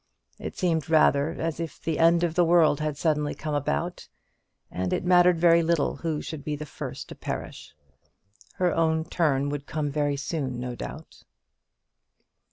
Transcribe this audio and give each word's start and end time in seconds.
It 0.39 0.57
seemed 0.57 0.89
rather 0.89 1.29
as 1.33 1.59
if 1.59 1.79
the 1.79 1.99
end 1.99 2.23
of 2.23 2.33
the 2.33 2.43
world 2.43 2.79
had 2.79 2.97
suddenly 2.97 3.35
come 3.35 3.53
about; 3.53 4.07
and 4.71 4.91
it 4.93 5.05
mattered 5.05 5.37
very 5.39 5.61
little 5.61 5.97
who 5.97 6.23
should 6.23 6.43
be 6.43 6.55
the 6.55 6.65
first 6.65 7.07
to 7.09 7.13
perish. 7.15 7.75
Her 8.55 8.73
own 8.73 9.05
turn 9.05 9.49
would 9.49 9.67
come 9.67 9.91
very 9.91 10.17
soon, 10.17 10.59
no 10.59 10.73
doubt. 10.73 11.21